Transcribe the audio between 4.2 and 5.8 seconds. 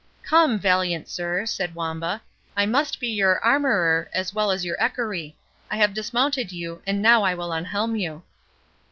well as your equerry—I